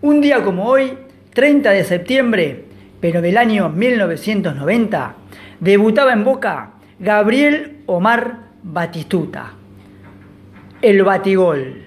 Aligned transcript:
Un 0.00 0.20
día 0.20 0.42
como 0.42 0.66
hoy, 0.66 0.96
30 1.34 1.70
de 1.70 1.84
septiembre, 1.84 2.64
pero 3.00 3.20
del 3.20 3.36
año 3.36 3.68
1990, 3.68 5.14
debutaba 5.60 6.12
en 6.12 6.24
Boca 6.24 6.70
Gabriel 6.98 7.78
Omar 7.86 8.38
Batistuta, 8.62 9.52
el 10.80 11.02
batigol. 11.02 11.82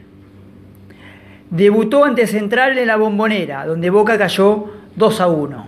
Debutó 1.49 2.05
ante 2.05 2.27
Central 2.27 2.77
en 2.77 2.88
la 2.88 2.95
Bombonera, 2.95 3.65
donde 3.65 3.89
Boca 3.89 4.17
cayó 4.17 4.65
2 4.95 5.21
a 5.21 5.27
1. 5.27 5.67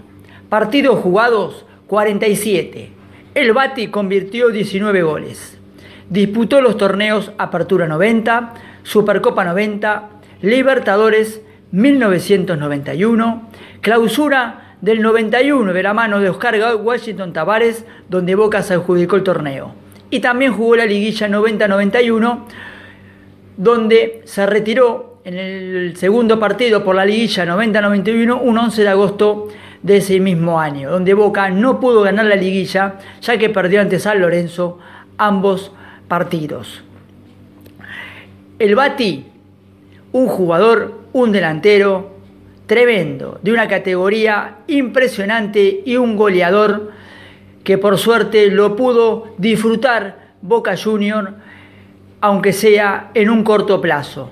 Partidos 0.49 0.99
jugados 0.99 1.65
47. 1.88 2.90
El 3.34 3.54
Bati 3.54 3.88
convirtió 3.88 4.50
19 4.50 5.04
goles. 5.04 5.57
Disputó 6.09 6.60
los 6.60 6.75
torneos 6.75 7.32
Apertura 7.38 7.88
90, 7.88 8.54
Supercopa 8.83 9.46
90, 9.46 10.10
Libertadores 10.42 11.41
1991, 11.71 13.50
Clausura 13.79 14.75
del 14.82 15.02
91 15.02 15.71
de 15.71 15.83
la 15.83 15.93
mano 15.93 16.19
de 16.19 16.29
Oscar 16.29 16.60
Washington 16.75 17.32
Tavares, 17.32 17.86
donde 18.10 18.36
Boca 18.36 18.61
se 18.64 18.74
adjudicó 18.74 19.15
el 19.15 19.24
torneo. 19.24 19.75
Y 20.10 20.19
también 20.19 20.52
jugó 20.52 20.75
la 20.75 20.86
liguilla 20.86 21.29
90-91, 21.29 22.39
donde 23.55 24.24
se 24.25 24.46
retiró 24.46 25.21
en 25.24 25.36
el 25.36 25.96
segundo 25.96 26.38
partido 26.38 26.83
por 26.83 26.96
la 26.96 27.05
liguilla 27.05 27.46
90-91 27.46 28.41
un 28.41 28.57
11 28.57 28.82
de 28.82 28.89
agosto 28.89 29.47
de 29.83 29.97
ese 29.97 30.19
mismo 30.19 30.59
año, 30.59 30.91
donde 30.91 31.13
Boca 31.13 31.49
no 31.49 31.79
pudo 31.79 32.02
ganar 32.02 32.25
la 32.25 32.35
liguilla 32.35 32.99
ya 33.21 33.38
que 33.38 33.49
perdió 33.49 33.81
ante 33.81 33.99
San 33.99 34.21
Lorenzo 34.21 34.80
ambos 35.17 35.71
partidos. 36.07 36.83
El 38.59 38.75
Bati, 38.75 39.25
un 40.11 40.27
jugador, 40.27 41.01
un 41.13 41.31
delantero 41.31 42.11
tremendo, 42.67 43.39
de 43.41 43.51
una 43.51 43.67
categoría 43.67 44.57
impresionante 44.67 45.81
y 45.85 45.97
un 45.97 46.16
goleador 46.16 46.91
que 47.63 47.77
por 47.77 47.97
suerte 47.97 48.49
lo 48.49 48.75
pudo 48.75 49.33
disfrutar 49.38 50.31
Boca 50.41 50.75
Junior, 50.77 51.33
aunque 52.21 52.53
sea 52.53 53.11
en 53.13 53.29
un 53.29 53.43
corto 53.43 53.81
plazo. 53.81 54.31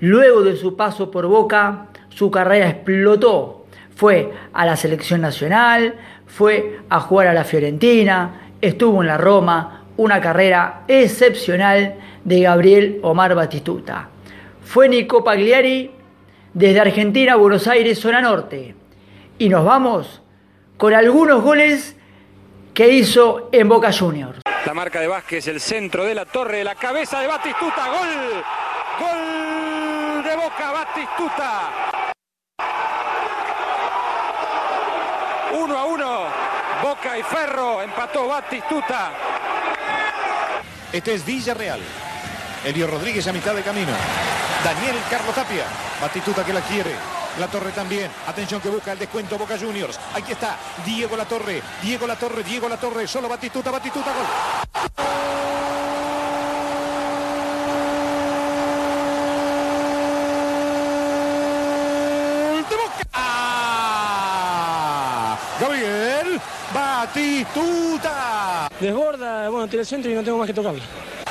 Luego 0.00 0.42
de 0.42 0.56
su 0.56 0.76
paso 0.76 1.10
por 1.10 1.26
Boca, 1.26 1.86
su 2.08 2.30
carrera 2.30 2.68
explotó. 2.68 3.57
Fue 3.98 4.32
a 4.52 4.64
la 4.64 4.76
selección 4.76 5.20
nacional, 5.20 5.96
fue 6.24 6.82
a 6.88 7.00
jugar 7.00 7.26
a 7.26 7.34
la 7.34 7.42
Fiorentina, 7.42 8.52
estuvo 8.60 9.02
en 9.02 9.08
la 9.08 9.16
Roma, 9.16 9.86
una 9.96 10.20
carrera 10.20 10.84
excepcional 10.86 11.96
de 12.22 12.40
Gabriel 12.42 13.00
Omar 13.02 13.34
Batistuta. 13.34 14.08
Fue 14.64 14.88
Nico 14.88 15.24
Pagliari 15.24 15.90
desde 16.54 16.78
Argentina 16.78 17.34
Buenos 17.34 17.66
Aires, 17.66 17.98
zona 17.98 18.20
norte. 18.20 18.76
Y 19.36 19.48
nos 19.48 19.64
vamos 19.64 20.22
con 20.76 20.94
algunos 20.94 21.42
goles 21.42 21.96
que 22.74 22.90
hizo 22.90 23.48
en 23.50 23.68
Boca 23.68 23.90
Juniors. 23.92 24.38
La 24.64 24.74
marca 24.74 25.00
de 25.00 25.08
Vázquez, 25.08 25.48
el 25.48 25.58
centro 25.58 26.04
de 26.04 26.14
la 26.14 26.24
torre, 26.24 26.62
la 26.62 26.76
cabeza 26.76 27.18
de 27.18 27.26
Batistuta, 27.26 27.88
gol, 27.88 28.44
gol 29.00 30.22
de 30.22 30.36
Boca 30.36 30.70
Batistuta. 30.70 31.88
Uno 35.50 35.78
a 35.78 35.84
uno, 35.86 36.24
Boca 36.82 37.07
y 37.18 37.22
Ferro, 37.22 37.82
empató 37.82 38.28
Batistuta. 38.28 39.12
Este 40.92 41.14
es 41.14 41.24
Villarreal. 41.24 41.80
Elio 42.64 42.86
Rodríguez 42.86 43.26
a 43.26 43.32
mitad 43.32 43.54
de 43.54 43.62
camino. 43.62 43.92
Daniel 44.64 44.96
Carlos 45.10 45.34
Tapia. 45.34 45.64
Batistuta 46.00 46.44
que 46.44 46.52
la 46.52 46.60
quiere. 46.60 46.94
La 47.38 47.48
Torre 47.48 47.72
también. 47.72 48.10
Atención 48.26 48.60
que 48.60 48.68
busca 48.68 48.92
el 48.92 48.98
descuento 48.98 49.38
Boca 49.38 49.58
Juniors. 49.58 49.98
Aquí 50.14 50.32
está 50.32 50.56
Diego 50.84 51.16
La 51.16 51.24
Torre. 51.24 51.62
Diego 51.82 52.06
La 52.06 52.16
Torre. 52.16 52.42
Diego 52.42 52.68
La 52.68 52.76
Torre. 52.76 53.06
Solo 53.06 53.28
Batistuta. 53.28 53.70
Batistuta. 53.70 54.12
Gol. 54.12 54.26
de 62.68 62.76
Boca. 62.76 63.04
Gabriel 65.60 66.40
Batistuta. 67.08 68.68
Desborda, 68.78 69.48
bueno, 69.48 69.66
tira 69.66 69.80
el 69.80 69.86
centro 69.86 70.10
y 70.10 70.14
no 70.14 70.22
tengo 70.22 70.36
más 70.36 70.46
que 70.46 70.52
tocarlo. 70.52 70.80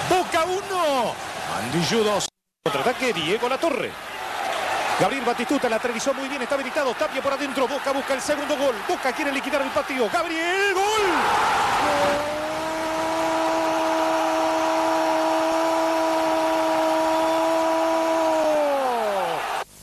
Boca 0.10 0.44
1. 0.44 1.14
Andillo 1.56 2.04
2. 2.04 2.28
Contraataque 2.64 3.14
Diego 3.14 3.48
La 3.48 3.60
Torre. 3.60 3.92
Gabriel 5.00 5.24
Batistuta 5.24 5.70
la 5.70 5.76
atravesó 5.76 6.16
muy 6.16 6.28
bien, 6.30 6.42
está 6.42 6.56
habilitado. 6.56 6.96
Tapia 6.96 7.22
por 7.22 7.34
adentro. 7.34 7.68
Boca 7.68 7.92
busca 7.92 8.16
el 8.16 8.22
segundo 8.22 8.58
gol. 8.58 8.74
Boca 8.88 9.14
quiere 9.14 9.32
liquidar 9.32 9.62
el 9.62 9.70
partido. 9.70 10.10
Gabriel, 10.12 10.74
gol. 10.74 10.84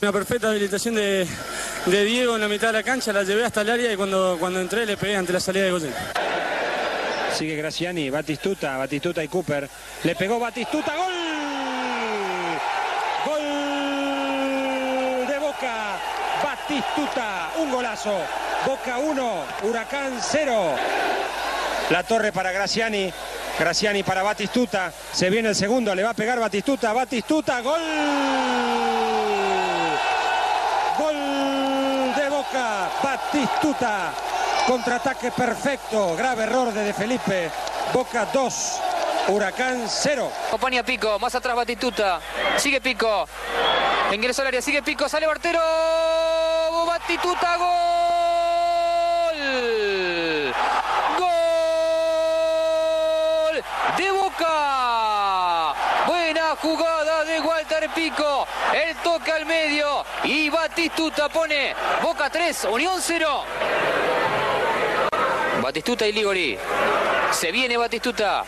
Una 0.01 0.11
perfecta 0.11 0.49
habilitación 0.49 0.95
de, 0.95 1.25
de 1.85 2.03
Diego 2.03 2.35
en 2.35 2.41
la 2.41 2.47
mitad 2.47 2.67
de 2.67 2.73
la 2.73 2.83
cancha, 2.83 3.13
la 3.13 3.23
llevé 3.23 3.45
hasta 3.45 3.61
el 3.61 3.69
área 3.69 3.91
y 3.91 3.95
cuando, 3.95 4.37
cuando 4.39 4.59
entré 4.59 4.85
le 4.85 4.97
pegué 4.97 5.15
ante 5.15 5.33
la 5.33 5.39
salida 5.39 5.65
de 5.65 5.71
Goyen. 5.71 5.93
Sigue 7.35 7.55
Graciani, 7.57 8.09
Batistuta, 8.09 8.77
Batistuta 8.77 9.21
y 9.23 9.27
Cooper. 9.27 9.69
Le 10.03 10.15
pegó 10.15 10.39
Batistuta, 10.39 10.95
gol. 10.95 11.13
Gol 13.25 13.43
de 15.27 15.37
Boca. 15.39 15.99
Batistuta, 16.41 17.51
un 17.57 17.71
golazo. 17.71 18.19
Boca 18.65 18.97
1, 18.99 19.43
Huracán 19.63 20.13
0. 20.21 20.75
La 21.89 22.03
torre 22.03 22.31
para 22.31 22.53
Graciani. 22.53 23.11
Graciani 23.59 24.03
para 24.03 24.23
Batistuta. 24.23 24.93
Se 25.11 25.29
viene 25.29 25.49
el 25.49 25.55
segundo, 25.55 25.93
le 25.93 26.03
va 26.03 26.11
a 26.11 26.13
pegar 26.13 26.39
Batistuta. 26.39 26.93
Batistuta, 26.93 27.59
gol. 27.59 27.81
Gol 30.97 31.15
de 32.15 32.29
Boca. 32.29 32.89
Batistuta. 33.15 34.11
Contraataque 34.67 35.31
perfecto. 35.31 36.17
Grave 36.17 36.43
error 36.43 36.73
de 36.73 36.83
De 36.83 36.93
Felipe. 36.93 37.49
Boca 37.93 38.25
2. 38.25 38.81
Huracán 39.29 39.85
0. 39.87 40.29
Acompaña 40.49 40.83
Pico, 40.83 41.17
más 41.17 41.33
atrás 41.33 41.55
Batistuta. 41.55 42.19
Sigue 42.57 42.81
Pico. 42.81 43.25
Ingresó 44.11 44.41
al 44.41 44.49
área, 44.49 44.61
sigue 44.61 44.83
Pico, 44.83 45.07
sale 45.07 45.27
Bartero. 45.27 45.61
Batistuta. 46.85 47.55
Gol 47.55 47.75
de 53.97 54.11
Boca. 54.11 55.73
Buena 56.05 56.55
jugada 56.61 57.23
de 57.23 57.39
Walter 57.39 57.89
Pico. 57.95 58.45
El 58.73 58.93
toque 58.97 59.31
al 59.31 59.45
medio. 59.45 60.03
Y 60.25 60.49
Batistuta 60.49 61.29
pone 61.29 61.75
Boca 62.01 62.29
3, 62.29 62.65
Unión 62.71 62.99
0. 62.99 63.43
Batistuta 65.61 66.07
y 66.07 66.11
Ligori. 66.11 66.57
Se 67.31 67.51
viene 67.51 67.77
Batistuta. 67.77 68.43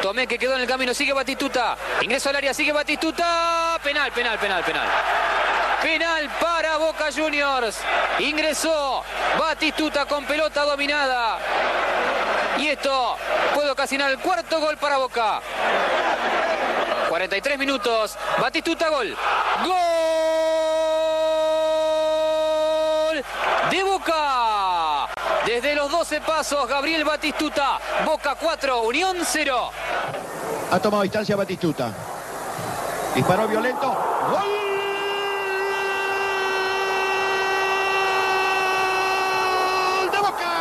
Tomé 0.00 0.26
que 0.26 0.38
quedó 0.38 0.54
en 0.54 0.62
el 0.62 0.66
camino, 0.66 0.94
sigue 0.94 1.12
Batistuta. 1.12 1.76
Ingreso 2.00 2.30
al 2.30 2.36
área, 2.36 2.54
sigue 2.54 2.72
Batistuta. 2.72 3.78
Penal, 3.84 4.12
penal, 4.12 4.38
penal, 4.38 4.64
penal. 4.64 4.88
Penal 5.82 6.30
para 6.40 6.78
Boca 6.78 7.08
Juniors. 7.14 7.78
Ingresó 8.18 9.04
Batistuta 9.38 10.06
con 10.06 10.24
pelota 10.24 10.64
dominada. 10.64 11.38
Y 12.58 12.68
esto 12.68 13.16
puede 13.54 13.70
ocasionar 13.70 14.10
el 14.10 14.18
cuarto 14.18 14.58
gol 14.58 14.78
para 14.78 14.96
Boca. 14.96 15.42
43 17.10 17.58
minutos. 17.58 18.16
Batistuta 18.40 18.88
gol. 18.88 19.14
Gol 19.64 19.99
de 23.70 23.82
Boca. 23.84 25.08
Desde 25.46 25.74
los 25.74 25.90
12 25.90 26.20
pasos, 26.20 26.68
Gabriel 26.68 27.04
Batistuta. 27.04 27.78
Boca 28.04 28.34
4, 28.34 28.82
Unión 28.82 29.16
0. 29.22 29.70
Ha 30.70 30.78
tomado 30.80 31.02
distancia 31.02 31.36
Batistuta. 31.36 31.92
Disparó 33.14 33.48
violento. 33.48 33.86
¡Gol! 34.30 34.60
de 40.12 40.18
Boca. 40.18 40.52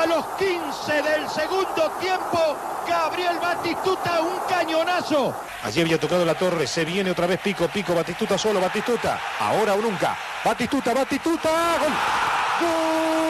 A 0.00 0.06
los 0.06 0.24
15 0.38 1.02
del 1.02 1.28
segundo 1.28 1.90
tiempo, 2.00 2.56
Gabriel 2.88 3.38
Batistuta, 3.38 4.22
un 4.22 4.38
cañonazo. 4.48 5.34
Allí 5.62 5.82
había 5.82 6.00
tocado 6.00 6.24
la 6.24 6.34
torre, 6.34 6.66
se 6.66 6.86
viene 6.86 7.10
otra 7.10 7.26
vez 7.26 7.38
Pico, 7.38 7.68
Pico, 7.68 7.94
Batistuta 7.94 8.38
solo, 8.38 8.62
Batistuta. 8.62 9.20
Ahora 9.38 9.74
o 9.74 9.76
nunca. 9.76 10.16
Batistuta, 10.42 10.94
Batistuta, 10.94 11.50
gol. 11.80 13.29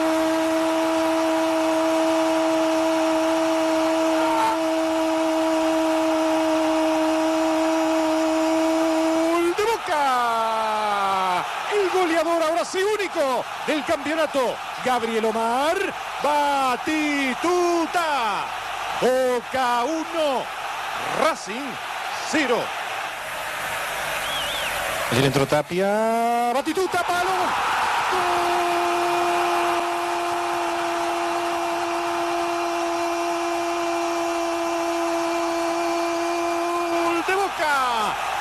Racing 12.23 12.83
único 12.83 13.43
del 13.65 13.83
campeonato. 13.83 14.55
Gabriel 14.85 15.25
Omar, 15.25 15.75
Batituta. 16.23 17.99
Boca 19.01 19.83
1, 19.83 20.45
Racing 21.23 21.73
0. 22.31 22.57
Allí 25.11 25.25
entró 25.25 25.47
Tapia, 25.47 26.51
Batituta, 26.53 27.03
palo. 27.03 27.31
Gol. 28.11 28.51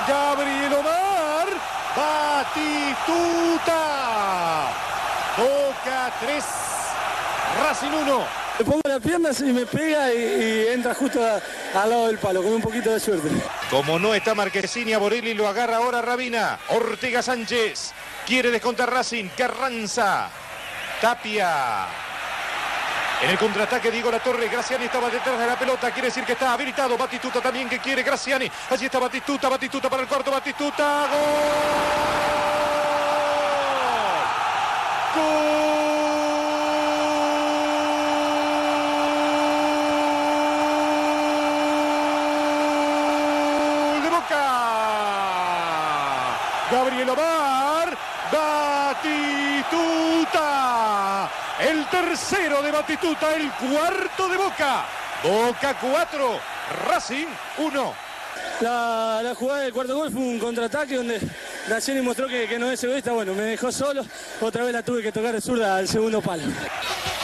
Gabriel 0.06 0.74
Omar, 0.74 0.99
Batituta. 1.96 3.80
Boca 5.36 6.12
3, 6.20 6.44
Racing 7.64 7.88
1. 7.90 8.24
Le 8.58 8.64
pongo 8.64 8.80
las 8.84 9.00
piernas 9.00 9.40
y 9.40 9.44
me 9.52 9.64
pega 9.64 10.12
y, 10.12 10.18
y 10.18 10.66
entra 10.72 10.94
justo 10.94 11.20
a- 11.24 11.40
al 11.80 11.88
lado 11.90 12.06
del 12.08 12.18
palo, 12.18 12.42
con 12.42 12.52
un 12.52 12.60
poquito 12.60 12.90
de 12.90 13.00
suerte. 13.00 13.28
Como 13.70 13.98
no 13.98 14.12
está 14.14 14.34
Marquesini, 14.34 14.92
a 14.92 14.98
Borelli 14.98 15.32
lo 15.34 15.48
agarra 15.48 15.76
ahora 15.78 16.02
Rabina. 16.02 16.58
Ortega 16.68 17.22
Sánchez 17.22 17.92
quiere 18.26 18.50
descontar 18.50 18.90
Racing. 18.92 19.28
Carranza. 19.36 20.28
Tapia. 21.00 21.86
En 23.22 23.28
el 23.28 23.36
contraataque 23.36 23.90
Diego 23.90 24.10
La 24.10 24.18
Torre, 24.20 24.48
Graciani 24.48 24.86
estaba 24.86 25.10
detrás 25.10 25.38
de 25.38 25.46
la 25.46 25.58
pelota, 25.58 25.90
quiere 25.90 26.08
decir 26.08 26.24
que 26.24 26.32
está 26.32 26.54
habilitado. 26.54 26.96
Batistuta 26.96 27.42
también 27.42 27.68
que 27.68 27.78
quiere 27.78 28.02
Graciani. 28.02 28.50
Allí 28.70 28.86
está 28.86 28.98
Batistuta, 28.98 29.50
Batistuta 29.50 29.90
para 29.90 30.02
el 30.02 30.08
cuarto, 30.08 30.30
Batistuta. 30.30 31.06
Gol 43.84 44.02
de 44.02 44.08
Boca. 44.08 44.44
Gabriel 46.72 47.10
Omar, 47.10 47.98
Batituta. 48.32 49.90
El 51.60 51.78
tercero 51.90 52.62
de 52.62 52.70
Batituta, 52.70 53.34
el 53.34 53.50
cuarto 53.52 54.28
de 54.28 54.36
Boca. 54.36 54.84
Boca 55.22 55.76
4, 55.80 56.40
Racing 56.88 57.26
1. 57.58 57.94
La, 58.60 59.20
la 59.22 59.34
jugada 59.34 59.60
del 59.60 59.72
cuarto 59.72 59.96
gol 59.96 60.10
fue 60.10 60.20
un 60.20 60.38
contraataque 60.38 60.96
donde 60.96 61.20
Graciani 61.66 62.00
mostró 62.00 62.26
que, 62.28 62.46
que 62.46 62.58
no 62.58 62.70
es 62.70 62.82
egoísta. 62.84 63.12
Bueno, 63.12 63.34
me 63.34 63.42
dejó 63.42 63.72
solo. 63.72 64.04
Otra 64.40 64.64
vez 64.64 64.72
la 64.72 64.82
tuve 64.82 65.02
que 65.02 65.12
tocar 65.12 65.32
de 65.32 65.40
zurda 65.40 65.76
al 65.76 65.88
segundo 65.88 66.20
palo. 66.20 66.44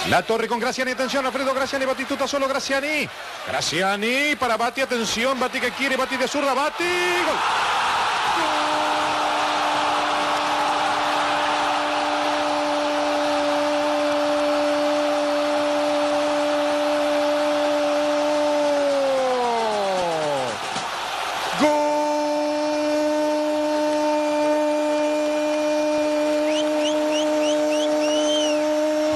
La 0.09 0.23
torre 0.23 0.49
con 0.49 0.61
Graciani, 0.61 0.93
atención, 0.93 1.27
Alfredo 1.27 1.53
Graciani, 1.55 1.85
Batistuta 1.85 2.27
solo 2.27 2.49
Graciani. 2.49 3.09
Graciani 3.47 4.37
para 4.37 4.57
Bati, 4.57 4.81
atención, 4.81 5.39
Bati 5.39 5.61
que 5.61 5.71
quiere, 5.73 5.97
Bati 5.97 6.17
de 6.17 6.29
zurda, 6.29 6.55
Bati. 6.55 6.85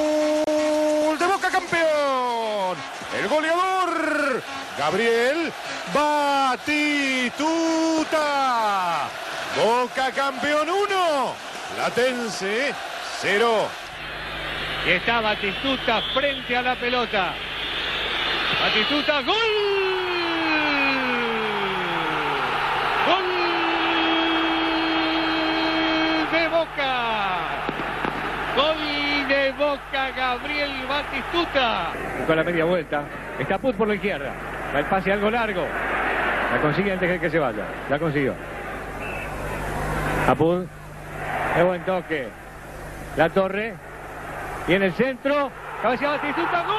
Gol 0.06 1.18
de 1.18 1.26
Boca 1.26 1.50
campeón. 1.50 2.76
El 3.20 3.28
goleador 3.28 4.42
Gabriel 4.90 5.52
Batituta. 5.94 7.38
Boca 9.56 10.10
campeón 10.10 10.68
1. 10.68 11.34
Latense 11.78 12.74
0. 13.20 13.68
Y 14.84 14.90
está 14.90 15.20
Batistuta 15.20 16.02
frente 16.12 16.56
a 16.56 16.62
la 16.62 16.74
pelota. 16.74 17.34
Batistuta, 18.60 19.20
gol. 19.22 19.36
Gol 23.06 23.30
de 26.32 26.48
Boca. 26.48 26.94
Gol 28.56 29.28
de 29.28 29.52
Boca, 29.52 30.10
Gabriel 30.16 30.72
Batistuta. 30.88 31.92
Con 32.26 32.36
la 32.36 32.42
media 32.42 32.64
vuelta. 32.64 33.04
Está 33.38 33.56
Put 33.56 33.76
por 33.76 33.86
la 33.86 33.94
izquierda. 33.94 34.49
Va 34.74 34.78
el 34.78 34.86
pase 34.86 35.12
algo 35.12 35.30
largo. 35.30 35.62
La 36.52 36.60
consigue 36.60 36.92
antes 36.92 37.08
de 37.08 37.20
que 37.20 37.30
se 37.30 37.38
vaya. 37.38 37.64
La 37.88 37.98
consiguió. 37.98 38.34
Apud. 40.28 40.64
Qué 41.54 41.62
buen 41.62 41.82
toque. 41.84 42.28
La 43.16 43.28
torre. 43.28 43.74
Y 44.68 44.74
en 44.74 44.82
el 44.84 44.92
centro, 44.92 45.50
cabecea 45.82 46.10
Batistuta. 46.10 46.62
¡Gol! 46.62 46.76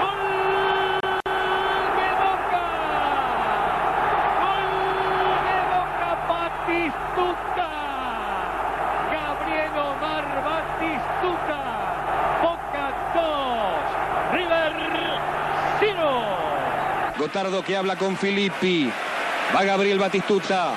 ¡Gol 0.00 0.22
de 1.96 2.08
Boca! 2.22 2.66
¡Gol 4.42 4.66
de 5.46 5.58
Boca 5.70 6.10
Batistuta! 6.28 7.70
Gabriel 9.12 9.74
Omar 9.78 10.26
Batistuta. 10.42 11.60
Boca 12.42 12.84
2, 13.14 14.32
River 14.32 14.72
0. 15.78 16.42
Gotardo 17.42 17.64
que 17.64 17.76
habla 17.76 17.96
con 17.96 18.16
Filippi. 18.16 18.88
Va 19.52 19.64
Gabriel 19.64 19.98
Batistuta. 19.98 20.74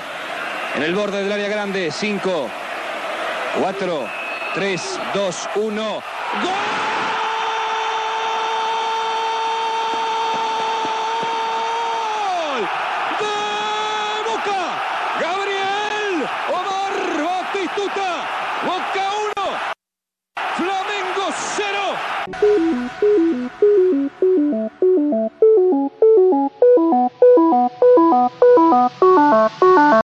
En 0.75 0.81
el 0.81 0.95
borde 0.95 1.21
del 1.21 1.31
área 1.31 1.47
grande. 1.47 1.91
5, 1.91 2.49
4, 3.61 4.07
3, 4.55 4.99
2, 5.13 5.49
1. 5.57 5.83
¡Gol! 5.83 6.01
¡De 13.19 13.27
Boca! 14.31 14.81
Gabriel 15.21 16.27
Omar 16.49 16.93
Batistuta. 17.23 18.27
Boca 18.65 19.34